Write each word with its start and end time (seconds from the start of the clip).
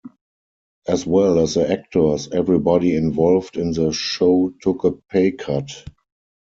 As 0.87 1.05
well 1.05 1.37
as 1.37 1.53
the 1.53 1.71
actors, 1.71 2.27
everybody 2.31 2.95
involved 2.95 3.55
in 3.55 3.71
the 3.71 3.91
show 3.91 4.51
took 4.59 4.83
a 4.83 4.93
pay 4.93 5.29
cut. 5.31 5.69